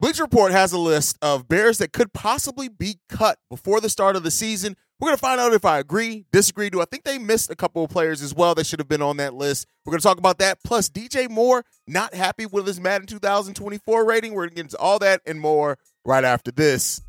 Bleacher 0.00 0.22
Report 0.22 0.50
has 0.50 0.72
a 0.72 0.78
list 0.78 1.18
of 1.20 1.46
Bears 1.46 1.76
that 1.76 1.92
could 1.92 2.14
possibly 2.14 2.70
be 2.70 2.98
cut 3.10 3.38
before 3.50 3.82
the 3.82 3.90
start 3.90 4.16
of 4.16 4.22
the 4.22 4.30
season. 4.30 4.74
We're 4.98 5.08
going 5.08 5.16
to 5.16 5.20
find 5.20 5.38
out 5.38 5.52
if 5.52 5.66
I 5.66 5.78
agree, 5.78 6.24
disagree. 6.32 6.70
Do 6.70 6.80
I 6.80 6.86
think 6.86 7.04
they 7.04 7.18
missed 7.18 7.50
a 7.50 7.54
couple 7.54 7.84
of 7.84 7.90
players 7.90 8.22
as 8.22 8.34
well 8.34 8.54
that 8.54 8.64
should 8.64 8.78
have 8.78 8.88
been 8.88 9.02
on 9.02 9.18
that 9.18 9.34
list? 9.34 9.66
We're 9.84 9.90
going 9.90 10.00
to 10.00 10.08
talk 10.08 10.16
about 10.16 10.38
that. 10.38 10.64
Plus, 10.64 10.88
DJ 10.88 11.28
Moore 11.28 11.66
not 11.86 12.14
happy 12.14 12.46
with 12.46 12.66
his 12.66 12.80
Madden 12.80 13.06
2024 13.08 14.06
rating. 14.06 14.32
We're 14.32 14.44
going 14.44 14.50
to 14.50 14.54
get 14.54 14.64
into 14.64 14.78
all 14.78 14.98
that 15.00 15.20
and 15.26 15.38
more 15.38 15.76
right 16.06 16.24
after 16.24 16.50
this. 16.50 17.02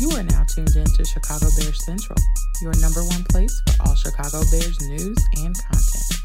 You 0.00 0.10
are 0.12 0.22
now 0.22 0.44
tuned 0.44 0.74
in 0.74 0.86
to 0.86 1.04
Chicago 1.04 1.48
Bears 1.58 1.84
Central, 1.84 2.16
your 2.62 2.72
number 2.80 3.04
one 3.04 3.24
place 3.24 3.60
for 3.66 3.88
all 3.88 3.94
Chicago 3.94 4.40
Bears 4.50 4.80
news 4.88 5.18
and 5.36 5.54
content. 5.54 6.17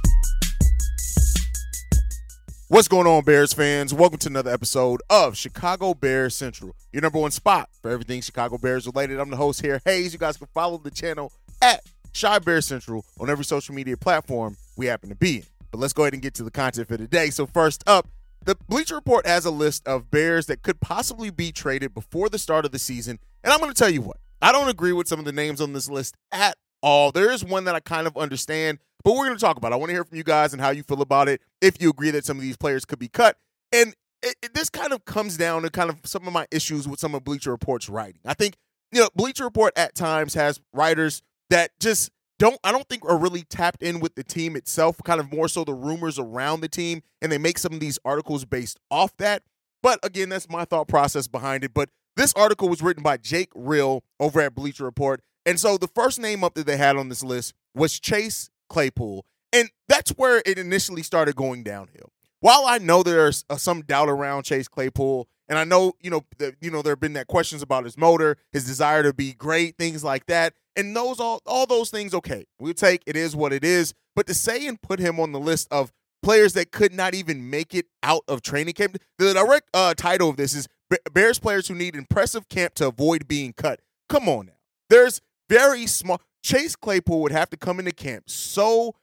What's 2.70 2.88
going 2.88 3.08
on, 3.08 3.24
Bears 3.26 3.52
fans? 3.52 3.94
Welcome 3.94 4.20
to 4.20 4.30
another 4.30 4.50
episode 4.52 5.02
of 5.10 5.36
Chicago 5.36 5.94
Bears 5.94 6.34
Central, 6.34 6.74
your 6.94 7.02
number 7.02 7.20
one 7.20 7.30
spot 7.30 7.70
for 7.82 7.92
everything 7.92 8.22
Chicago 8.22 8.58
Bears 8.58 8.86
related. 8.86 9.20
I'm 9.20 9.30
the 9.30 9.36
host 9.36 9.62
here, 9.62 9.82
Haize. 9.86 10.14
You 10.14 10.18
guys 10.18 10.38
can 10.38 10.48
follow 10.54 10.78
the 10.78 10.90
channel 10.90 11.34
at 11.62 11.82
Chi 12.20 12.40
Bear 12.40 12.62
Central 12.62 13.06
on 13.20 13.30
every 13.30 13.44
social 13.44 13.76
media 13.76 13.98
platform 13.98 14.56
we 14.78 14.86
happen 14.86 15.10
to 15.10 15.16
be 15.16 15.40
in. 15.40 15.44
But 15.72 15.82
let's 15.82 15.92
go 15.92 16.04
ahead 16.04 16.14
and 16.14 16.22
get 16.22 16.36
to 16.36 16.44
the 16.44 16.52
content 16.52 16.88
for 16.88 16.98
today. 16.98 17.32
So, 17.32 17.46
first 17.46 17.84
up, 17.86 18.08
the 18.46 18.56
Bleacher 18.70 18.96
Report 18.96 19.28
has 19.28 19.44
a 19.44 19.52
list 19.52 19.86
of 19.86 20.10
Bears 20.10 20.46
that 20.46 20.62
could 20.62 20.80
possibly 20.80 21.30
be 21.30 21.52
traded 21.52 21.94
before 21.94 22.30
the 22.30 22.40
start 22.40 22.64
of 22.64 22.72
the 22.72 22.80
season. 22.80 23.20
And 23.44 23.52
I'm 23.52 23.60
going 23.60 23.74
to 23.74 23.78
tell 23.78 23.90
you 23.90 24.02
what, 24.02 24.18
I 24.42 24.54
don't 24.54 24.70
agree 24.70 24.94
with 24.94 25.10
some 25.10 25.20
of 25.20 25.26
the 25.26 25.34
names 25.34 25.60
on 25.60 25.74
this 25.74 25.90
list 25.90 26.16
at 26.32 26.56
all. 26.84 27.12
There 27.12 27.32
is 27.32 27.44
one 27.44 27.64
that 27.64 27.74
I 27.74 27.80
kind 27.80 28.06
of 28.06 28.16
understand, 28.16 28.78
but 29.04 29.16
we're 29.16 29.26
going 29.26 29.38
to 29.38 29.42
talk 29.42 29.58
about. 29.58 29.72
It. 29.72 29.76
I 29.76 29.78
want 29.78 29.90
to 29.90 29.94
hear 29.94 30.04
from 30.04 30.18
you 30.18 30.24
guys 30.24 30.54
and 30.54 30.62
how 30.62 30.70
you 30.70 30.84
feel 30.84 31.02
about 31.02 31.28
it. 31.28 31.42
If 31.62 31.82
you 31.82 31.90
agree 31.90 32.12
that 32.12 32.26
some 32.26 32.38
of 32.38 32.44
these 32.44 32.58
players 32.58 32.86
could 32.86 33.00
be 33.00 33.08
cut, 33.08 33.38
and 33.72 33.96
it, 34.22 34.36
it, 34.44 34.54
this 34.54 34.70
kind 34.70 34.94
of 34.94 35.06
comes 35.06 35.38
down 35.38 35.64
to 35.64 35.72
kind 35.72 35.90
of 35.90 35.98
some 36.04 36.28
of 36.28 36.34
my 36.34 36.46
issues 36.52 36.88
with 36.88 37.00
some 37.00 37.16
of 37.16 37.24
Bleacher 37.24 37.50
Report's 37.50 37.90
writing. 37.90 38.22
I 38.26 38.36
think 38.36 38.58
you 38.92 39.02
know 39.02 39.10
Bleacher 39.16 39.46
Report 39.46 39.74
at 39.76 39.96
times 39.96 40.36
has 40.36 40.60
writers 40.74 41.24
that 41.50 41.72
just 41.80 42.12
don't 42.40 42.60
I 42.64 42.72
don't 42.72 42.88
think 42.88 43.06
are 43.06 43.18
really 43.18 43.44
tapped 43.44 43.82
in 43.82 44.00
with 44.00 44.16
the 44.16 44.24
team 44.24 44.56
itself, 44.56 44.98
kind 45.04 45.20
of 45.20 45.32
more 45.32 45.48
so 45.48 45.64
the 45.64 45.74
rumors 45.74 46.20
around 46.20 46.62
the 46.62 46.70
team, 46.70 47.02
and 47.22 47.32
they 47.32 47.38
make 47.38 47.58
some 47.58 47.74
of 47.74 47.80
these 47.80 48.00
articles 48.06 48.46
based 48.46 48.80
off 48.92 49.16
that. 49.18 49.44
But 49.82 50.00
again, 50.04 50.30
that's 50.30 50.50
my 50.50 50.66
thought 50.66 50.88
process 50.88 51.28
behind 51.28 51.64
it. 51.64 51.74
But 51.74 51.90
this 52.16 52.34
article 52.34 52.70
was 52.70 52.82
written 52.82 53.04
by 53.04 53.18
Jake 53.18 53.50
Rill 53.56 54.04
over 54.20 54.40
at 54.42 54.56
Bleacher 54.56 54.86
Report. 54.86 55.22
And 55.46 55.60
so 55.60 55.78
the 55.78 55.88
first 55.88 56.20
name 56.20 56.44
up 56.44 56.54
that 56.56 56.66
they 56.66 56.78
had 56.78 56.96
on 56.96 57.10
this 57.10 57.24
list 57.24 57.54
was 57.76 58.00
Chase 58.00 58.50
Claypool. 58.70 59.26
And 59.52 59.70
that's 59.88 60.12
where 60.12 60.42
it 60.46 60.58
initially 60.58 61.04
started 61.04 61.36
going 61.36 61.64
downhill. 61.64 62.12
While 62.40 62.66
I 62.66 62.78
know 62.78 63.04
there's 63.04 63.46
uh, 63.50 63.56
some 63.56 63.82
doubt 63.82 64.10
around 64.10 64.44
Chase 64.44 64.68
Claypool, 64.68 65.28
and 65.48 65.58
I 65.58 65.64
know, 65.64 65.94
you 66.02 66.10
know, 66.10 66.26
you 66.62 66.72
know, 66.72 66.82
there 66.82 66.94
have 66.94 67.00
been 67.00 67.14
that 67.14 67.28
questions 67.28 67.62
about 67.62 67.86
his 67.86 67.98
motor, 67.98 68.38
his 68.52 68.66
desire 68.66 69.04
to 69.04 69.14
be 69.14 69.34
great, 69.34 69.78
things 69.78 70.04
like 70.04 70.26
that. 70.26 70.54
And 70.76 70.96
those 70.96 71.20
all 71.20 71.42
all 71.46 71.66
those 71.66 71.90
things, 71.90 72.14
okay, 72.14 72.46
we'll 72.60 72.74
take 72.74 73.04
it 73.06 73.16
is 73.16 73.36
what 73.36 73.54
it 73.54 73.64
is. 73.64 73.94
But 74.16 74.28
to 74.28 74.34
say 74.34 74.66
and 74.68 74.82
put 74.82 75.00
him 75.00 75.20
on 75.20 75.32
the 75.32 75.40
list 75.40 75.68
of 75.72 75.92
players 76.22 76.54
that 76.54 76.72
could 76.72 76.94
not 76.94 77.14
even 77.14 77.50
make 77.50 77.76
it 77.76 77.86
out 78.02 78.24
of 78.28 78.42
training 78.42 78.74
camp, 78.74 78.98
the 79.18 79.34
direct 79.34 79.70
uh, 79.74 79.94
title 79.94 80.30
of 80.30 80.38
this 80.38 80.56
is 80.56 80.68
Bears 81.14 81.40
players 81.40 81.68
who 81.68 81.76
need 81.76 81.96
impressive 81.96 82.50
camp 82.50 82.74
to 82.76 82.88
avoid 82.88 83.28
being 83.28 83.54
cut. 83.54 83.80
Come 84.10 84.28
on 84.28 84.48
now. 84.48 84.54
There's 84.90 85.22
very 85.54 85.86
small. 85.88 86.22
Chase 86.44 86.76
Claypool 86.76 87.22
would 87.22 87.32
have 87.32 87.50
to 87.52 87.58
come 87.58 87.80
into 87.80 87.92
camp 87.92 88.30
so 88.30 88.96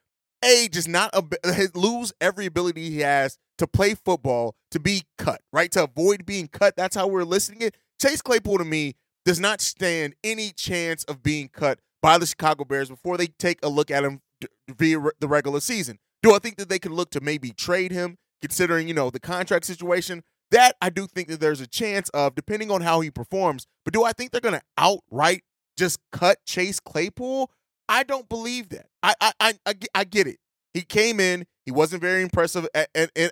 a 0.43 0.67
just 0.71 0.87
not 0.87 1.09
a, 1.13 1.69
lose 1.75 2.13
every 2.19 2.45
ability 2.45 2.89
he 2.89 2.99
has 2.99 3.37
to 3.57 3.67
play 3.67 3.95
football 3.95 4.55
to 4.71 4.79
be 4.79 5.03
cut 5.17 5.41
right 5.53 5.71
to 5.71 5.83
avoid 5.83 6.25
being 6.25 6.47
cut. 6.47 6.75
That's 6.75 6.95
how 6.95 7.07
we're 7.07 7.23
listing 7.23 7.61
it. 7.61 7.77
Chase 8.01 8.21
Claypool 8.21 8.57
to 8.57 8.65
me 8.65 8.95
does 9.25 9.39
not 9.39 9.61
stand 9.61 10.15
any 10.23 10.51
chance 10.51 11.03
of 11.05 11.23
being 11.23 11.47
cut 11.47 11.79
by 12.01 12.17
the 12.17 12.25
Chicago 12.25 12.65
Bears 12.65 12.89
before 12.89 13.17
they 13.17 13.27
take 13.27 13.59
a 13.63 13.69
look 13.69 13.91
at 13.91 14.03
him 14.03 14.21
via 14.67 14.97
the 15.19 15.27
regular 15.27 15.59
season. 15.59 15.99
Do 16.23 16.33
I 16.33 16.39
think 16.39 16.57
that 16.57 16.69
they 16.69 16.79
can 16.79 16.93
look 16.93 17.11
to 17.11 17.21
maybe 17.21 17.51
trade 17.51 17.91
him, 17.91 18.17
considering 18.41 18.87
you 18.87 18.93
know 18.93 19.09
the 19.09 19.19
contract 19.19 19.65
situation? 19.65 20.23
That 20.49 20.75
I 20.81 20.89
do 20.89 21.07
think 21.07 21.29
that 21.29 21.39
there's 21.39 21.61
a 21.61 21.67
chance 21.67 22.09
of, 22.09 22.35
depending 22.35 22.71
on 22.71 22.81
how 22.81 22.99
he 22.99 23.09
performs. 23.09 23.67
But 23.85 23.93
do 23.93 24.03
I 24.03 24.11
think 24.11 24.31
they're 24.31 24.41
going 24.41 24.59
to 24.59 24.61
outright 24.77 25.43
just 25.81 25.99
cut 26.11 26.37
Chase 26.45 26.79
Claypool? 26.79 27.51
I 27.89 28.03
don't 28.03 28.29
believe 28.29 28.69
that. 28.69 28.87
I 29.01 29.15
I 29.19 29.53
I, 29.65 29.73
I, 29.95 30.03
get 30.03 30.27
it. 30.27 30.37
He 30.73 30.81
came 30.81 31.19
in. 31.19 31.45
He 31.65 31.71
wasn't 31.71 32.01
very 32.01 32.21
impressive 32.21 32.67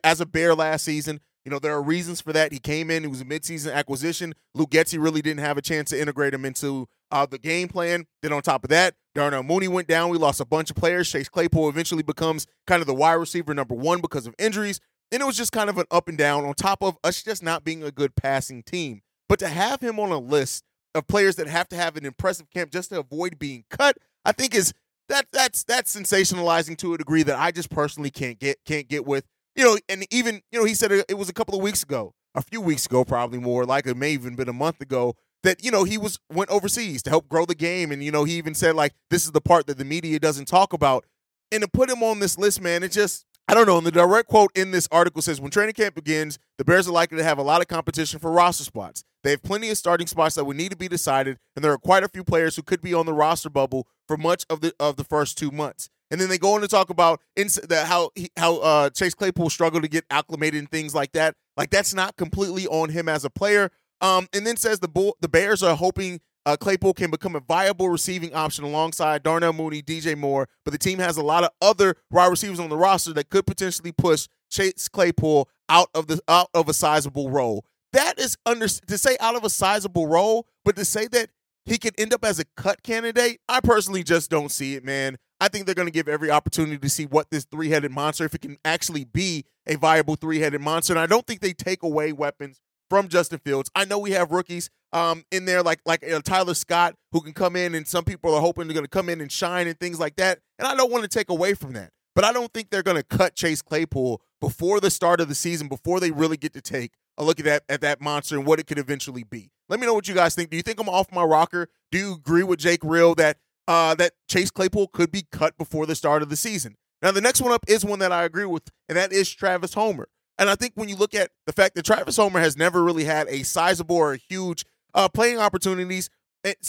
as 0.04 0.20
a 0.20 0.26
Bear 0.26 0.56
last 0.56 0.84
season. 0.84 1.22
You 1.46 1.52
know, 1.52 1.60
there 1.60 1.74
are 1.74 1.82
reasons 1.82 2.22
for 2.22 2.34
that. 2.34 2.52
He 2.52 2.60
came 2.60 2.92
in, 2.92 3.04
he 3.04 3.08
was 3.08 3.22
a 3.22 3.26
midseason 3.26 3.74
acquisition. 3.74 4.34
Luke 4.54 4.72
Getsy 4.72 5.02
really 5.02 5.22
didn't 5.22 5.40
have 5.40 5.58
a 5.58 5.62
chance 5.62 5.90
to 5.92 6.00
integrate 6.00 6.34
him 6.34 6.44
into 6.44 6.88
uh, 7.12 7.26
the 7.26 7.40
game 7.40 7.70
plan. 7.70 8.06
Then 8.22 8.34
on 8.34 8.42
top 8.42 8.64
of 8.64 8.70
that, 8.72 8.96
Darnell 9.16 9.44
Mooney 9.44 9.68
went 9.68 9.88
down. 9.88 10.10
We 10.10 10.18
lost 10.18 10.42
a 10.42 10.46
bunch 10.46 10.70
of 10.70 10.76
players. 10.76 11.10
Chase 11.10 11.30
Claypool 11.30 11.70
eventually 11.70 12.04
becomes 12.04 12.46
kind 12.68 12.82
of 12.82 12.88
the 12.88 12.94
wide 12.94 13.14
receiver 13.14 13.54
number 13.54 13.76
one 13.76 14.02
because 14.02 14.28
of 14.28 14.36
injuries. 14.38 14.80
And 15.12 15.22
it 15.22 15.26
was 15.26 15.38
just 15.38 15.52
kind 15.52 15.70
of 15.70 15.78
an 15.78 15.86
up 15.90 16.08
and 16.08 16.18
down 16.18 16.46
on 16.46 16.54
top 16.56 16.84
of 16.84 16.98
us 17.04 17.24
just 17.24 17.42
not 17.42 17.64
being 17.64 17.84
a 17.84 17.92
good 17.92 18.16
passing 18.16 18.62
team. 18.62 19.02
But 19.28 19.40
to 19.40 19.48
have 19.48 19.82
him 19.82 20.00
on 20.00 20.12
a 20.12 20.20
list 20.20 20.64
of 20.96 21.08
players 21.08 21.36
that 21.38 21.48
have 21.48 21.70
to 21.70 21.76
have 21.76 21.96
an 21.96 22.06
impressive 22.06 22.50
camp 22.50 22.72
just 22.72 22.90
to 22.90 23.00
avoid 23.00 23.40
being 23.40 23.64
cut, 23.70 23.98
I 24.26 24.32
think 24.32 24.56
is 24.56 24.74
that 25.08 25.26
that's 25.32 25.64
that's 25.64 25.96
sensationalizing 25.96 26.78
to 26.78 26.94
a 26.94 26.98
degree 26.98 27.24
that 27.24 27.38
I 27.38 27.52
just 27.52 27.70
personally 27.70 28.12
can't 28.12 28.40
get 28.40 28.58
can't 28.66 28.88
get 28.88 29.06
with. 29.06 29.26
You 29.56 29.66
know, 29.66 29.78
and 29.90 30.06
even 30.12 30.42
you 30.52 30.60
know 30.60 30.66
he 30.66 30.74
said 30.74 30.92
it 30.92 31.18
was 31.18 31.30
a 31.30 31.34
couple 31.34 31.56
of 31.56 31.62
weeks 31.62 31.84
ago, 31.84 32.14
a 32.36 32.42
few 32.42 32.62
weeks 32.62 32.86
ago, 32.86 33.04
probably 33.04 33.40
more 33.40 33.66
like 33.66 33.86
it 33.88 33.98
may 33.98 34.12
even 34.12 34.36
been 34.36 34.50
a 34.50 34.54
month 34.54 34.82
ago 34.82 35.16
that 35.44 35.64
you 35.64 35.72
know 35.72 35.84
he 35.84 35.98
was 35.98 36.20
went 36.32 36.50
overseas 36.50 37.02
to 37.04 37.10
help 37.10 37.28
grow 37.28 37.46
the 37.46 37.56
game, 37.56 37.92
and 37.92 38.04
you 38.04 38.12
know 38.12 38.24
he 38.24 38.34
even 38.34 38.54
said 38.54 38.76
like 38.76 38.94
this 39.10 39.26
is 39.26 39.32
the 39.32 39.42
part 39.42 39.68
that 39.68 39.78
the 39.78 39.86
media 39.86 40.20
doesn't 40.20 40.48
talk 40.48 40.74
about, 40.74 41.06
and 41.52 41.62
to 41.62 41.68
put 41.68 41.90
him 41.90 42.04
on 42.04 42.20
this 42.20 42.38
list, 42.38 42.62
man, 42.62 42.84
it 42.84 42.92
just 42.92 43.26
I 43.48 43.56
don't 43.56 43.66
know. 43.66 43.78
And 43.78 43.88
the 43.88 43.92
direct 43.92 44.28
quote 44.30 44.52
in 44.56 44.72
this 44.72 44.88
article 44.92 45.22
says 45.22 45.42
when 45.42 45.52
training 45.52 45.74
camp 45.74 45.96
begins, 45.96 46.38
the 46.58 46.66
Bears 46.66 46.88
are 46.88 46.92
likely 46.92 47.18
to 47.18 47.24
have 47.24 47.40
a 47.40 47.44
lot 47.44 47.62
of 47.62 47.68
competition 47.68 48.20
for 48.20 48.32
roster 48.32 48.64
spots. 48.64 49.04
They 49.24 49.32
have 49.32 49.44
plenty 49.44 49.70
of 49.70 49.78
starting 49.78 50.08
spots 50.08 50.36
that 50.36 50.46
would 50.46 50.58
need 50.58 50.72
to 50.72 50.78
be 50.78 50.88
decided, 50.88 51.38
and 51.56 51.64
there 51.64 51.72
are 51.72 51.78
quite 51.78 52.04
a 52.04 52.10
few 52.10 52.24
players 52.24 52.56
who 52.56 52.62
could 52.62 52.82
be 52.82 52.94
on 52.94 53.06
the 53.06 53.14
roster 53.14 53.50
bubble 53.50 53.88
for 54.08 54.18
much 54.18 54.46
of 54.50 54.62
the 54.62 54.74
of 54.80 54.96
the 54.96 55.04
first 55.04 55.38
two 55.38 55.52
months. 55.52 55.90
And 56.12 56.20
then 56.20 56.30
they 56.30 56.38
go 56.38 56.56
on 56.56 56.62
to 56.62 56.68
talk 56.68 56.90
about 56.90 57.22
ins- 57.36 57.56
the, 57.56 57.86
how 57.86 58.12
he, 58.16 58.30
how 58.38 58.58
uh, 58.58 58.90
Chase 58.90 59.14
Claypool 59.14 59.50
struggled 59.50 59.84
to 59.84 59.90
get 59.90 60.06
acclimated 60.10 60.60
and 60.60 60.72
things 60.72 60.96
like 60.96 61.12
that. 61.12 61.36
Like 61.56 61.70
that's 61.70 61.94
not 61.94 62.18
completely 62.18 62.66
on 62.68 62.90
him 62.90 63.08
as 63.08 63.26
a 63.26 63.30
player. 63.30 63.70
Um, 64.02 64.28
and 64.34 64.48
then 64.48 64.58
says 64.58 64.80
the 64.80 64.88
Bull, 64.88 65.18
the 65.20 65.28
Bears 65.28 65.62
are 65.62 65.76
hoping 65.76 66.22
uh, 66.46 66.56
Claypool 66.58 66.94
can 66.94 67.12
become 67.12 67.36
a 67.36 67.42
viable 67.42 67.90
receiving 67.90 68.34
option 68.34 68.64
alongside 68.64 69.24
Darnell 69.24 69.54
Mooney, 69.54 69.82
DJ 69.82 70.18
Moore, 70.18 70.48
but 70.64 70.72
the 70.72 70.78
team 70.78 71.00
has 71.00 71.18
a 71.18 71.22
lot 71.22 71.44
of 71.44 71.52
other 71.62 71.96
wide 72.10 72.28
receivers 72.28 72.60
on 72.60 72.70
the 72.70 72.78
roster 72.78 73.14
that 73.14 73.30
could 73.30 73.46
potentially 73.46 73.92
push 73.92 74.28
Chase 74.50 74.88
Claypool 74.88 75.50
out 75.68 75.90
of 75.94 76.08
the 76.08 76.20
out 76.28 76.50
of 76.54 76.68
a 76.68 76.74
sizable 76.74 77.30
role. 77.30 77.66
That 77.94 78.20
is 78.20 78.38
under 78.46 78.68
to 78.68 78.98
say 78.98 79.18
out 79.20 79.36
of 79.36 79.44
a 79.44 79.50
sizable 79.50 80.08
role, 80.08 80.48
but 80.64 80.76
to 80.76 80.86
say 80.86 81.08
that 81.08 81.30
he 81.66 81.78
could 81.78 82.00
end 82.00 82.14
up 82.14 82.24
as 82.24 82.40
a 82.40 82.46
cut 82.56 82.84
candidate, 82.84 83.40
I 83.48 83.60
personally 83.62 84.04
just 84.04 84.30
don't 84.30 84.52
see 84.52 84.76
it, 84.76 84.84
man. 84.84 85.18
I 85.40 85.48
think 85.48 85.66
they're 85.66 85.76
going 85.76 85.88
to 85.88 85.94
give 85.94 86.08
every 86.08 86.30
opportunity 86.30 86.78
to 86.78 86.90
see 86.90 87.06
what 87.06 87.30
this 87.30 87.46
three-headed 87.46 87.92
monster, 87.92 88.26
if 88.26 88.36
it 88.36 88.42
can 88.42 88.58
actually 88.66 89.06
be 89.06 89.46
a 89.66 89.76
viable 89.76 90.16
three-headed 90.16 90.62
monster. 90.62 90.94
And 90.94 91.00
I 91.00 91.06
don't 91.06 91.26
think 91.26 91.42
they 91.42 91.54
take 91.54 91.82
away 91.82 92.12
weapons 92.12 92.60
from 92.90 93.08
Justin 93.08 93.40
Fields. 93.40 93.70
I 93.76 93.86
know 93.86 94.00
we 94.00 94.12
have 94.12 94.32
rookies 94.32 94.70
um, 94.92 95.24
in 95.32 95.46
there 95.46 95.62
like 95.62 95.80
like 95.86 96.04
uh, 96.10 96.22
Tyler 96.22 96.56
Scott 96.56 96.96
who 97.12 97.22
can 97.22 97.34
come 97.34 97.56
in, 97.56 97.76
and 97.76 97.88
some 97.88 98.04
people 98.04 98.34
are 98.34 98.42
hoping 98.42 98.68
they're 98.68 98.74
going 98.74 98.86
to 98.86 98.90
come 98.90 99.10
in 99.10 99.22
and 99.22 99.32
shine 99.32 99.68
and 99.68 99.80
things 99.80 100.00
like 100.00 100.16
that. 100.16 100.40
And 100.58 100.68
I 100.68 100.76
don't 100.76 100.92
want 100.92 101.04
to 101.04 101.10
take 101.10 101.30
away 101.30 101.54
from 101.54 101.74
that, 101.74 101.92
but 102.16 102.26
I 102.26 102.34
don't 102.34 102.52
think 102.52 102.70
they're 102.70 102.84
going 102.84 102.98
to 102.98 103.04
cut 103.04 103.36
Chase 103.36 103.62
Claypool 103.62 104.22
before 104.42 104.80
the 104.80 104.90
start 104.90 105.22
of 105.22 105.28
the 105.30 105.36
season, 105.36 105.68
before 105.68 106.00
they 106.00 106.12
really 106.12 106.38
get 106.38 106.54
to 106.54 106.62
take 106.62 106.94
a 107.20 107.24
look 107.24 107.40
at 107.40 107.46
that 107.46 107.64
at 107.70 107.82
that 107.82 108.02
monster 108.02 108.36
and 108.36 108.46
what 108.46 108.60
it 108.60 108.66
could 108.66 108.80
eventually 108.80 109.24
be. 109.24 109.52
Let 109.68 109.80
me 109.80 109.86
know 109.86 109.94
what 109.94 110.08
you 110.08 110.16
guys 110.16 110.34
think. 110.34 110.50
Do 110.50 110.58
you 110.58 110.64
think 110.64 110.80
I'm 110.80 110.90
off 110.90 111.12
my 111.12 111.24
rocker? 111.24 111.68
Do 111.92 112.00
you 112.00 112.14
agree 112.14 112.44
with 112.44 112.60
Jake 112.60 112.80
Rill 112.84 113.14
that 113.16 113.38
uh, 113.68 113.94
that 113.96 114.14
Chase 114.28 114.50
Claypool 114.50 114.88
could 114.88 115.12
be 115.12 115.26
cut 115.32 115.58
before 115.58 115.86
the 115.86 115.96
start 115.96 116.24
of 116.24 116.30
the 116.30 116.36
season? 116.36 116.78
Now 117.02 117.12
the 117.12 117.22
next 117.22 117.42
one 117.42 117.52
up 117.52 117.66
is 117.68 117.86
one 117.86 118.00
that 118.00 118.12
I 118.12 118.24
agree 118.24 118.46
with, 118.46 118.64
and 118.88 118.98
that 118.98 119.12
is 119.12 119.30
Travis 119.30 119.74
Homer. 119.74 120.08
And 120.38 120.50
I 120.50 120.56
think 120.56 120.74
when 120.76 120.88
you 120.88 120.96
look 120.96 121.14
at 121.14 121.32
the 121.46 121.54
fact 121.54 121.76
that 121.76 121.86
Travis 121.86 122.16
Homer 122.16 122.40
has 122.40 122.58
never 122.58 122.84
really 122.84 123.04
had 123.04 123.28
a 123.28 123.44
sizable 123.44 123.98
or 123.98 124.14
a 124.14 124.18
huge 124.18 124.66
uh, 124.94 125.10
playing 125.10 125.38
opportunities 125.38 126.10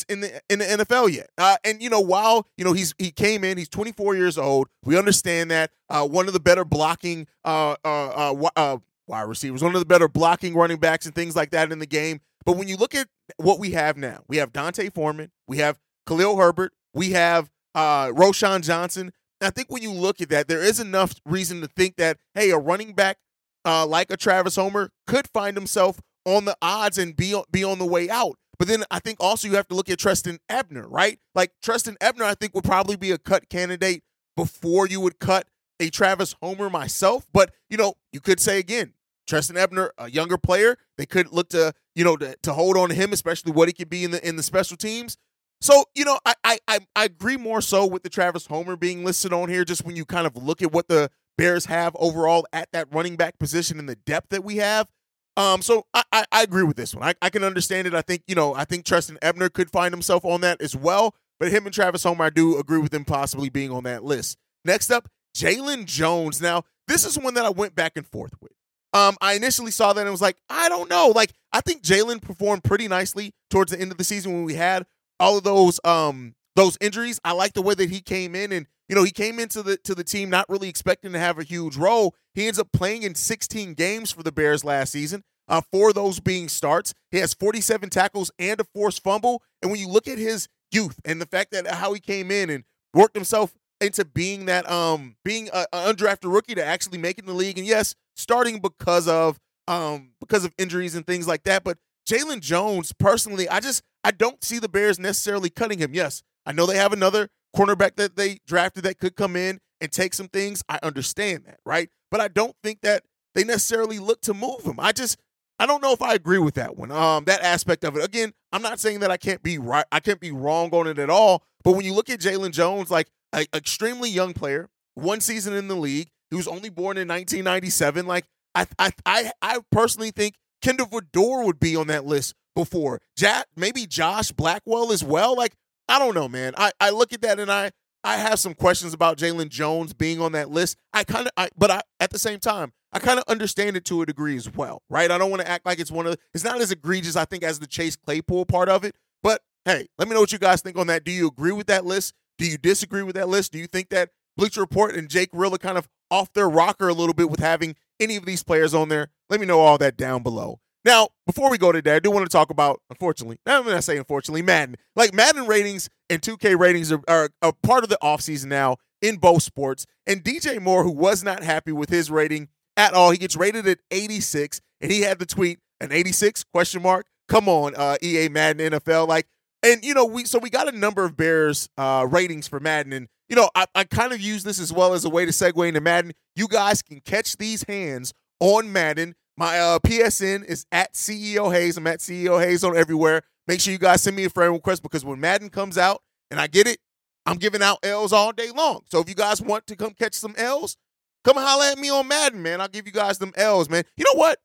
in 0.08 0.20
the 0.20 0.40
in 0.48 0.58
the 0.58 0.64
NFL 0.64 1.12
yet. 1.12 1.30
Uh, 1.38 1.56
and 1.64 1.82
you 1.82 1.88
know, 1.88 2.00
while 2.00 2.48
you 2.56 2.64
know 2.64 2.72
he's 2.72 2.94
he 2.98 3.10
came 3.10 3.44
in, 3.44 3.58
he's 3.58 3.68
24 3.68 4.16
years 4.16 4.36
old. 4.36 4.68
We 4.84 4.98
understand 4.98 5.50
that 5.50 5.70
uh, 5.88 6.06
one 6.06 6.26
of 6.26 6.32
the 6.32 6.40
better 6.40 6.64
blocking 6.64 7.26
uh, 7.44 7.76
uh, 7.84 8.32
uh, 8.32 8.48
uh, 8.56 8.76
wide 9.10 9.28
receivers, 9.28 9.62
one 9.62 9.74
of 9.74 9.80
the 9.80 9.86
better 9.86 10.08
blocking 10.08 10.54
running 10.54 10.78
backs 10.78 11.04
and 11.04 11.14
things 11.14 11.36
like 11.36 11.50
that 11.50 11.70
in 11.72 11.78
the 11.78 11.86
game. 11.86 12.20
But 12.46 12.56
when 12.56 12.68
you 12.68 12.76
look 12.76 12.94
at 12.94 13.08
what 13.36 13.58
we 13.58 13.72
have 13.72 13.96
now, 13.96 14.22
we 14.28 14.38
have 14.38 14.52
D'Onta 14.52 14.90
Foreman, 14.92 15.30
we 15.46 15.58
have 15.58 15.78
Khalil 16.06 16.36
Herbert, 16.36 16.72
we 16.94 17.10
have 17.10 17.50
uh, 17.74 18.06
Roschon 18.06 18.62
Johnson. 18.62 19.12
I 19.42 19.50
think 19.50 19.70
when 19.70 19.82
you 19.82 19.92
look 19.92 20.20
at 20.20 20.28
that, 20.30 20.48
there 20.48 20.62
is 20.62 20.80
enough 20.80 21.14
reason 21.26 21.60
to 21.60 21.66
think 21.66 21.96
that 21.96 22.18
hey, 22.34 22.50
a 22.50 22.58
running 22.58 22.92
back 22.92 23.18
uh, 23.64 23.86
like 23.86 24.10
a 24.10 24.16
Travis 24.16 24.56
Homer 24.56 24.90
could 25.06 25.28
find 25.28 25.56
himself 25.56 26.00
on 26.24 26.44
the 26.44 26.56
odds 26.62 26.98
and 26.98 27.16
be 27.16 27.40
be 27.50 27.64
on 27.64 27.78
the 27.78 27.86
way 27.86 28.08
out. 28.08 28.36
But 28.58 28.68
then 28.68 28.84
I 28.90 28.98
think 28.98 29.18
also 29.20 29.48
you 29.48 29.54
have 29.54 29.68
to 29.68 29.74
look 29.74 29.88
at 29.88 29.98
Trestan 29.98 30.38
Ebner, 30.48 30.86
right? 30.86 31.18
Like 31.34 31.52
Trestan 31.62 31.96
Ebner, 32.00 32.24
I 32.24 32.34
think 32.34 32.54
would 32.54 32.64
probably 32.64 32.96
be 32.96 33.10
a 33.10 33.18
cut 33.18 33.48
candidate 33.48 34.02
before 34.36 34.86
you 34.86 35.00
would 35.00 35.18
cut 35.18 35.48
a 35.80 35.88
Travis 35.88 36.36
Homer 36.42 36.68
myself. 36.68 37.26
But 37.32 37.52
you 37.70 37.78
know, 37.78 37.94
you 38.12 38.20
could 38.20 38.40
say 38.40 38.58
again, 38.58 38.92
Trestan 39.30 39.56
Ebner, 39.56 39.92
a 39.96 40.10
younger 40.10 40.36
player, 40.36 40.76
they 40.98 41.06
could 41.06 41.32
look 41.32 41.48
to 41.50 41.72
you 41.94 42.04
know 42.04 42.16
to, 42.16 42.36
to 42.42 42.52
hold 42.52 42.76
on 42.76 42.90
to 42.90 42.94
him, 42.94 43.12
especially 43.12 43.52
what 43.52 43.68
he 43.68 43.72
could 43.72 43.88
be 43.88 44.04
in 44.04 44.10
the 44.10 44.26
in 44.26 44.36
the 44.36 44.42
special 44.42 44.76
teams. 44.76 45.16
So 45.62 45.84
you 45.94 46.04
know, 46.04 46.18
I, 46.26 46.34
I 46.44 46.78
I 46.96 47.04
agree 47.04 47.36
more 47.36 47.60
so 47.62 47.86
with 47.86 48.02
the 48.02 48.10
Travis 48.10 48.46
Homer 48.46 48.76
being 48.76 49.04
listed 49.04 49.32
on 49.32 49.48
here. 49.48 49.64
Just 49.64 49.84
when 49.84 49.96
you 49.96 50.04
kind 50.04 50.26
of 50.26 50.36
look 50.36 50.60
at 50.60 50.72
what 50.72 50.88
the 50.88 51.10
Bears 51.38 51.66
have 51.66 51.96
overall 51.98 52.46
at 52.52 52.70
that 52.72 52.92
running 52.92 53.16
back 53.16 53.38
position 53.38 53.78
and 53.78 53.88
the 53.88 53.96
depth 53.96 54.28
that 54.30 54.44
we 54.44 54.56
have. 54.56 54.88
Um, 55.36 55.62
so 55.62 55.86
I, 55.94 56.02
I, 56.12 56.24
I 56.30 56.42
agree 56.42 56.64
with 56.64 56.76
this 56.76 56.94
one. 56.94 57.02
I, 57.02 57.14
I 57.22 57.30
can 57.30 57.44
understand 57.44 57.86
it. 57.86 57.94
I 57.94 58.02
think, 58.02 58.24
you 58.26 58.34
know, 58.34 58.52
I 58.54 58.66
think 58.66 58.84
Trestan 58.84 59.16
Ebner 59.22 59.48
could 59.48 59.70
find 59.70 59.94
himself 59.94 60.24
on 60.26 60.42
that 60.42 60.60
as 60.60 60.76
well. 60.76 61.14
But 61.38 61.50
him 61.50 61.64
and 61.64 61.74
Travis 61.74 62.02
Homer, 62.02 62.26
I 62.26 62.30
do 62.30 62.58
agree 62.58 62.78
with 62.78 62.92
him 62.92 63.06
possibly 63.06 63.48
being 63.48 63.70
on 63.70 63.84
that 63.84 64.04
list. 64.04 64.36
Next 64.66 64.90
up, 64.90 65.08
Jaylon 65.34 65.86
Jones. 65.86 66.42
Now, 66.42 66.64
this 66.86 67.06
is 67.06 67.18
one 67.18 67.32
that 67.34 67.46
I 67.46 67.50
went 67.50 67.74
back 67.74 67.92
and 67.96 68.06
forth 68.06 68.34
with. 68.42 68.52
Um, 68.92 69.16
I 69.20 69.34
initially 69.34 69.70
saw 69.70 69.92
that 69.92 70.00
and 70.00 70.10
was 70.10 70.20
like, 70.20 70.36
I 70.48 70.68
don't 70.68 70.90
know. 70.90 71.12
Like, 71.14 71.32
I 71.52 71.60
think 71.60 71.82
Jaylon 71.82 72.20
performed 72.20 72.64
pretty 72.64 72.88
nicely 72.88 73.32
towards 73.48 73.72
the 73.72 73.80
end 73.80 73.92
of 73.92 73.98
the 73.98 74.04
season 74.04 74.32
when 74.32 74.44
we 74.44 74.54
had 74.54 74.86
all 75.18 75.36
of 75.38 75.44
those 75.44 75.78
um 75.84 76.34
those 76.56 76.76
injuries. 76.80 77.20
I 77.24 77.32
like 77.32 77.52
the 77.52 77.62
way 77.62 77.74
that 77.74 77.90
he 77.90 78.00
came 78.00 78.34
in 78.34 78.52
and 78.52 78.66
you 78.88 78.96
know, 78.96 79.04
he 79.04 79.12
came 79.12 79.38
into 79.38 79.62
the 79.62 79.76
to 79.78 79.94
the 79.94 80.02
team 80.02 80.30
not 80.30 80.48
really 80.48 80.68
expecting 80.68 81.12
to 81.12 81.18
have 81.18 81.38
a 81.38 81.44
huge 81.44 81.76
role. 81.76 82.16
He 82.34 82.46
ends 82.46 82.58
up 82.58 82.72
playing 82.72 83.04
in 83.04 83.14
16 83.14 83.74
games 83.74 84.10
for 84.10 84.24
the 84.24 84.32
Bears 84.32 84.64
last 84.64 84.92
season. 84.92 85.22
Uh, 85.46 85.60
four 85.72 85.90
of 85.90 85.94
those 85.94 86.20
being 86.20 86.48
starts. 86.48 86.94
He 87.10 87.18
has 87.18 87.34
47 87.34 87.90
tackles 87.90 88.30
and 88.38 88.60
a 88.60 88.64
forced 88.64 89.02
fumble. 89.02 89.42
And 89.62 89.70
when 89.70 89.80
you 89.80 89.88
look 89.88 90.08
at 90.08 90.18
his 90.18 90.48
youth 90.72 90.98
and 91.04 91.20
the 91.20 91.26
fact 91.26 91.52
that 91.52 91.66
how 91.66 91.92
he 91.92 92.00
came 92.00 92.30
in 92.30 92.50
and 92.50 92.64
worked 92.94 93.16
himself 93.16 93.52
into 93.80 94.04
being 94.04 94.46
that 94.46 94.68
um 94.68 95.16
being 95.24 95.48
an 95.52 95.66
undrafted 95.72 96.32
rookie 96.32 96.54
to 96.54 96.64
actually 96.64 96.98
making 96.98 97.26
the 97.26 97.32
league, 97.32 97.58
and 97.58 97.66
yes, 97.66 97.94
starting 98.20 98.60
because 98.60 99.08
of 99.08 99.38
um 99.68 100.12
because 100.20 100.44
of 100.44 100.52
injuries 100.58 100.94
and 100.94 101.06
things 101.06 101.26
like 101.26 101.44
that. 101.44 101.64
But 101.64 101.78
Jaylon 102.08 102.40
Jones, 102.40 102.92
personally, 102.92 103.48
I 103.48 103.60
just 103.60 103.82
I 104.04 104.10
don't 104.10 104.42
see 104.42 104.58
the 104.58 104.68
Bears 104.68 104.98
necessarily 104.98 105.50
cutting 105.50 105.78
him. 105.78 105.94
Yes, 105.94 106.22
I 106.46 106.52
know 106.52 106.66
they 106.66 106.76
have 106.76 106.92
another 106.92 107.28
cornerback 107.56 107.96
that 107.96 108.16
they 108.16 108.38
drafted 108.46 108.84
that 108.84 108.98
could 108.98 109.16
come 109.16 109.36
in 109.36 109.60
and 109.80 109.90
take 109.90 110.14
some 110.14 110.28
things. 110.28 110.62
I 110.68 110.78
understand 110.82 111.44
that, 111.46 111.60
right? 111.64 111.88
But 112.10 112.20
I 112.20 112.28
don't 112.28 112.54
think 112.62 112.80
that 112.82 113.04
they 113.34 113.44
necessarily 113.44 113.98
look 113.98 114.20
to 114.22 114.34
move 114.34 114.64
him. 114.64 114.78
I 114.78 114.92
just 114.92 115.18
I 115.58 115.66
don't 115.66 115.82
know 115.82 115.92
if 115.92 116.00
I 116.00 116.14
agree 116.14 116.38
with 116.38 116.54
that 116.54 116.76
one. 116.76 116.90
Um, 116.90 117.24
that 117.24 117.42
aspect 117.42 117.84
of 117.84 117.96
it. 117.96 118.02
Again, 118.02 118.32
I'm 118.50 118.62
not 118.62 118.80
saying 118.80 119.00
that 119.00 119.10
I 119.10 119.18
can't 119.18 119.42
be 119.42 119.58
right. 119.58 119.84
I 119.92 120.00
can't 120.00 120.20
be 120.20 120.32
wrong 120.32 120.70
on 120.72 120.86
it 120.86 120.98
at 120.98 121.10
all. 121.10 121.44
But 121.62 121.72
when 121.72 121.84
you 121.84 121.92
look 121.92 122.08
at 122.08 122.20
Jaylon 122.20 122.52
Jones, 122.52 122.90
like 122.90 123.08
an 123.32 123.44
extremely 123.54 124.08
young 124.08 124.32
player, 124.32 124.70
one 124.94 125.20
season 125.20 125.52
in 125.54 125.68
the 125.68 125.76
league, 125.76 126.08
he 126.30 126.36
was 126.36 126.48
only 126.48 126.70
born 126.70 126.96
in 126.96 127.08
1997. 127.08 128.06
Like 128.06 128.26
I, 128.54 128.66
I, 128.78 128.92
I, 129.04 129.32
I 129.42 129.58
personally 129.70 130.10
think 130.10 130.36
Kindle 130.62 130.86
Vildor 130.86 131.44
would 131.44 131.60
be 131.60 131.76
on 131.76 131.88
that 131.88 132.04
list 132.04 132.34
before. 132.54 133.00
Jack, 133.16 133.46
maybe 133.56 133.86
Josh 133.86 134.32
Blackwell 134.32 134.92
as 134.92 135.04
well. 135.04 135.36
Like 135.36 135.54
I 135.88 135.98
don't 135.98 136.14
know, 136.14 136.28
man. 136.28 136.54
I, 136.56 136.70
I 136.80 136.90
look 136.90 137.12
at 137.12 137.22
that 137.22 137.40
and 137.40 137.50
I 137.50 137.72
I 138.02 138.16
have 138.16 138.38
some 138.38 138.54
questions 138.54 138.94
about 138.94 139.18
Jaylon 139.18 139.48
Jones 139.48 139.92
being 139.92 140.20
on 140.20 140.32
that 140.32 140.50
list. 140.50 140.78
I 140.92 141.04
kind 141.04 141.26
of, 141.26 141.32
I, 141.36 141.50
but 141.56 141.70
I 141.70 141.82
at 141.98 142.10
the 142.10 142.18
same 142.18 142.38
time, 142.38 142.72
I 142.92 142.98
kind 142.98 143.18
of 143.18 143.24
understand 143.28 143.76
it 143.76 143.84
to 143.86 144.02
a 144.02 144.06
degree 144.06 144.36
as 144.36 144.52
well, 144.52 144.82
right? 144.88 145.10
I 145.10 145.18
don't 145.18 145.30
want 145.30 145.42
to 145.42 145.48
act 145.48 145.66
like 145.66 145.78
it's 145.78 145.90
one 145.90 146.06
of, 146.06 146.16
it's 146.34 146.44
not 146.44 146.60
as 146.60 146.72
egregious, 146.72 147.16
I 147.16 147.24
think, 147.24 147.42
as 147.44 147.58
the 147.58 147.66
Chase 147.66 147.96
Claypool 147.96 148.46
part 148.46 148.68
of 148.68 148.84
it. 148.84 148.94
But 149.22 149.42
hey, 149.64 149.86
let 149.98 150.08
me 150.08 150.14
know 150.14 150.20
what 150.20 150.32
you 150.32 150.38
guys 150.38 150.62
think 150.62 150.78
on 150.78 150.86
that. 150.86 151.04
Do 151.04 151.12
you 151.12 151.28
agree 151.28 151.52
with 151.52 151.66
that 151.66 151.84
list? 151.84 152.14
Do 152.38 152.46
you 152.46 152.56
disagree 152.56 153.02
with 153.02 153.16
that 153.16 153.28
list? 153.28 153.52
Do 153.52 153.58
you 153.58 153.66
think 153.66 153.90
that 153.90 154.10
Bleacher 154.36 154.60
Report 154.60 154.94
and 154.94 155.08
Jake 155.08 155.30
Rill 155.32 155.54
are 155.54 155.58
kind 155.58 155.78
of 155.78 155.88
off 156.10 156.32
their 156.32 156.48
rocker 156.48 156.88
a 156.88 156.94
little 156.94 157.14
bit 157.14 157.30
with 157.30 157.40
having 157.40 157.76
any 157.98 158.16
of 158.16 158.24
these 158.24 158.42
players 158.42 158.74
on 158.74 158.88
there? 158.88 159.08
Let 159.28 159.40
me 159.40 159.46
know 159.46 159.60
all 159.60 159.78
that 159.78 159.96
down 159.96 160.22
below. 160.22 160.60
Now, 160.84 161.08
before 161.26 161.50
we 161.50 161.58
go 161.58 161.72
to 161.72 161.82
that, 161.82 161.96
I 161.96 161.98
do 161.98 162.10
want 162.10 162.24
to 162.24 162.32
talk 162.32 162.50
about, 162.50 162.80
unfortunately, 162.88 163.38
I'm 163.46 163.64
going 163.64 163.76
to 163.76 163.82
say 163.82 163.98
unfortunately, 163.98 164.42
Madden. 164.42 164.76
Like 164.96 165.12
Madden 165.12 165.46
ratings 165.46 165.90
and 166.08 166.22
2K 166.22 166.58
ratings 166.58 166.90
are, 166.90 167.02
are 167.06 167.30
a 167.42 167.52
part 167.52 167.84
of 167.84 167.90
the 167.90 167.98
offseason 168.02 168.46
now 168.46 168.76
in 169.02 169.16
both 169.16 169.42
sports. 169.42 169.86
And 170.06 170.24
DJ 170.24 170.60
Moore, 170.60 170.84
who 170.84 170.92
was 170.92 171.22
not 171.22 171.42
happy 171.42 171.72
with 171.72 171.90
his 171.90 172.10
rating 172.10 172.48
at 172.76 172.94
all, 172.94 173.10
he 173.10 173.18
gets 173.18 173.36
rated 173.36 173.66
at 173.66 173.78
86, 173.90 174.60
and 174.80 174.90
he 174.90 175.02
had 175.02 175.18
the 175.18 175.26
tweet, 175.26 175.58
an 175.80 175.92
86 175.92 176.44
question 176.44 176.82
mark. 176.82 177.06
Come 177.28 177.48
on, 177.48 177.74
uh, 177.76 177.96
EA 178.02 178.28
Madden 178.28 178.72
NFL. 178.72 179.06
Like, 179.06 179.26
and 179.62 179.84
you 179.84 179.94
know, 179.94 180.04
we 180.04 180.24
so 180.24 180.38
we 180.38 180.50
got 180.50 180.72
a 180.72 180.76
number 180.76 181.04
of 181.04 181.16
Bears 181.16 181.68
uh 181.76 182.06
ratings 182.08 182.48
for 182.48 182.60
Madden. 182.60 182.92
And, 182.92 183.08
you 183.28 183.36
know, 183.36 183.50
I, 183.54 183.66
I 183.74 183.84
kind 183.84 184.12
of 184.12 184.20
use 184.20 184.44
this 184.44 184.60
as 184.60 184.72
well 184.72 184.94
as 184.94 185.04
a 185.04 185.10
way 185.10 185.24
to 185.24 185.32
segue 185.32 185.66
into 185.68 185.80
Madden. 185.80 186.12
You 186.34 186.48
guys 186.48 186.82
can 186.82 187.00
catch 187.00 187.36
these 187.36 187.64
hands 187.64 188.12
on 188.40 188.72
Madden 188.72 189.14
my 189.40 189.58
uh, 189.58 189.78
PSN 189.78 190.44
is 190.44 190.66
at 190.70 190.92
CEO 190.92 191.50
Haize. 191.50 191.78
I'm 191.78 191.86
at 191.86 192.00
CEO 192.00 192.38
Haize 192.38 192.62
on 192.62 192.76
everywhere. 192.76 193.22
Make 193.46 193.62
sure 193.62 193.72
you 193.72 193.78
guys 193.78 194.02
send 194.02 194.14
me 194.14 194.26
a 194.26 194.28
friend 194.28 194.52
request 194.52 194.82
because 194.82 195.02
when 195.02 195.18
Madden 195.18 195.48
comes 195.48 195.78
out 195.78 196.02
and 196.30 196.38
I 196.38 196.46
get 196.46 196.66
it, 196.66 196.78
I'm 197.24 197.38
giving 197.38 197.62
out 197.62 197.78
L's 197.82 198.12
all 198.12 198.32
day 198.32 198.50
long. 198.50 198.82
So 198.90 199.00
if 199.00 199.08
you 199.08 199.14
guys 199.14 199.40
want 199.40 199.66
to 199.68 199.76
come 199.76 199.94
catch 199.94 200.12
some 200.12 200.34
L's, 200.36 200.76
come 201.24 201.38
holler 201.38 201.64
at 201.64 201.78
me 201.78 201.88
on 201.88 202.06
Madden, 202.06 202.42
man. 202.42 202.60
I'll 202.60 202.68
give 202.68 202.84
you 202.84 202.92
guys 202.92 203.16
them 203.16 203.32
L's, 203.34 203.70
man. 203.70 203.84
You 203.96 204.04
know 204.04 204.18
what? 204.18 204.40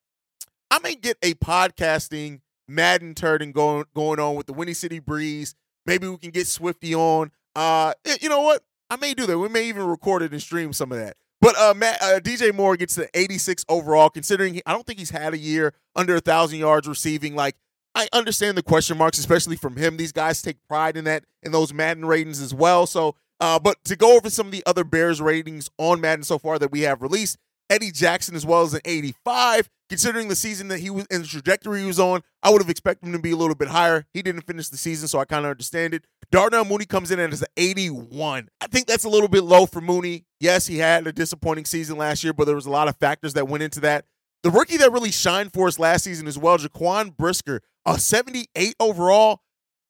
I 0.70 0.78
may 0.78 0.94
get 0.94 1.18
a 1.20 1.34
podcasting 1.34 2.40
Madden 2.68 3.14
turn 3.14 3.52
going 3.52 3.84
going 3.94 4.18
on 4.20 4.34
with 4.34 4.46
the 4.46 4.52
Windy 4.52 4.74
City 4.74 4.98
Breeze. 4.98 5.54
Maybe 5.84 6.08
we 6.08 6.16
can 6.18 6.30
get 6.30 6.46
Swifty 6.46 6.94
on. 6.94 7.30
Uh, 7.54 7.92
you 8.20 8.28
know 8.28 8.40
what? 8.42 8.62
I 8.90 8.96
may 8.96 9.14
do 9.14 9.26
that. 9.26 9.38
We 9.38 9.48
may 9.48 9.68
even 9.68 9.86
record 9.86 10.22
it 10.22 10.32
and 10.32 10.40
stream 10.40 10.72
some 10.72 10.92
of 10.92 10.98
that. 10.98 11.16
But 11.40 11.56
uh, 11.58 11.74
Matt, 11.74 12.02
uh, 12.02 12.20
DJ 12.20 12.54
Moore 12.54 12.76
gets 12.76 12.94
the 12.94 13.08
86 13.14 13.64
overall, 13.68 14.10
considering 14.10 14.54
he, 14.54 14.62
I 14.66 14.72
don't 14.72 14.86
think 14.86 14.98
he's 14.98 15.10
had 15.10 15.34
a 15.34 15.38
year 15.38 15.74
under 15.94 16.16
a 16.16 16.20
thousand 16.20 16.58
yards 16.58 16.88
receiving. 16.88 17.34
Like 17.34 17.56
I 17.94 18.08
understand 18.12 18.58
the 18.58 18.62
question 18.62 18.98
marks, 18.98 19.18
especially 19.18 19.56
from 19.56 19.76
him. 19.76 19.96
These 19.96 20.12
guys 20.12 20.42
take 20.42 20.56
pride 20.68 20.96
in 20.96 21.04
that 21.04 21.24
in 21.42 21.52
those 21.52 21.72
Madden 21.72 22.04
ratings 22.04 22.40
as 22.40 22.52
well. 22.54 22.86
So, 22.86 23.16
uh, 23.40 23.58
but 23.58 23.82
to 23.84 23.96
go 23.96 24.16
over 24.16 24.30
some 24.30 24.46
of 24.46 24.52
the 24.52 24.62
other 24.66 24.84
Bears 24.84 25.20
ratings 25.20 25.70
on 25.78 26.00
Madden 26.00 26.24
so 26.24 26.38
far 26.38 26.58
that 26.58 26.70
we 26.72 26.82
have 26.82 27.02
released, 27.02 27.38
Eddie 27.70 27.90
Jackson 27.90 28.34
as 28.34 28.46
well 28.46 28.62
as 28.62 28.74
an 28.74 28.80
85. 28.84 29.68
Considering 29.88 30.26
the 30.26 30.34
season 30.34 30.66
that 30.68 30.80
he 30.80 30.90
was 30.90 31.06
and 31.12 31.22
the 31.22 31.28
trajectory 31.28 31.80
he 31.80 31.86
was 31.86 32.00
on, 32.00 32.20
I 32.42 32.50
would 32.50 32.60
have 32.60 32.70
expected 32.70 33.06
him 33.06 33.12
to 33.12 33.20
be 33.20 33.30
a 33.30 33.36
little 33.36 33.54
bit 33.54 33.68
higher. 33.68 34.04
He 34.12 34.20
didn't 34.20 34.42
finish 34.42 34.68
the 34.68 34.76
season, 34.76 35.06
so 35.06 35.20
I 35.20 35.24
kind 35.24 35.44
of 35.44 35.52
understand 35.52 35.94
it. 35.94 36.04
Darnell 36.32 36.64
Mooney 36.64 36.86
comes 36.86 37.12
in 37.12 37.20
as 37.20 37.42
an 37.42 37.48
81. 37.56 38.48
I 38.60 38.66
think 38.66 38.86
that's 38.86 39.04
a 39.04 39.08
little 39.08 39.28
bit 39.28 39.44
low 39.44 39.64
for 39.64 39.80
Mooney. 39.80 40.24
Yes, 40.40 40.66
he 40.66 40.78
had 40.78 41.06
a 41.06 41.12
disappointing 41.12 41.66
season 41.66 41.98
last 41.98 42.24
year, 42.24 42.32
but 42.32 42.46
there 42.46 42.56
was 42.56 42.66
a 42.66 42.70
lot 42.70 42.88
of 42.88 42.96
factors 42.96 43.34
that 43.34 43.46
went 43.46 43.62
into 43.62 43.78
that. 43.80 44.06
The 44.42 44.50
rookie 44.50 44.76
that 44.78 44.92
really 44.92 45.12
shined 45.12 45.52
for 45.52 45.68
us 45.68 45.78
last 45.78 46.02
season 46.04 46.26
as 46.26 46.36
well, 46.36 46.58
Jaquan 46.58 47.16
Brisker, 47.16 47.62
a 47.84 47.98
78 47.98 48.74
overall. 48.80 49.40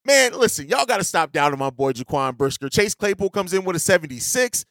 Man, 0.04 0.38
listen, 0.38 0.68
y'all 0.68 0.86
got 0.86 0.98
to 0.98 1.04
stop 1.04 1.32
doubting 1.32 1.58
my 1.58 1.70
boy 1.70 1.92
Jaquan 1.92 2.36
Brisker. 2.36 2.68
Chase 2.68 2.94
Claypool 2.94 3.30
comes 3.30 3.52
in 3.52 3.64
with 3.64 3.76
a 3.76 3.80
76. 3.80 4.64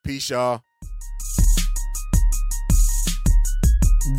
Peace, 0.05 0.31
y'all. 0.31 0.63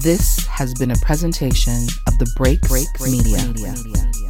This 0.03 0.45
has 0.45 0.73
been 0.75 0.91
a 0.91 0.95
presentation 0.97 1.87
of 2.11 2.19
the 2.19 2.33
Break 2.35 2.61
Break 2.61 2.87
Media. 3.01 3.37
Media. 3.47 4.20